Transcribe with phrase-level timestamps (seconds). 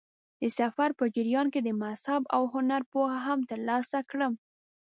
[0.41, 4.33] د سفر په جریان کې د مذهب او هنر پوهه هم ترلاسه کړم.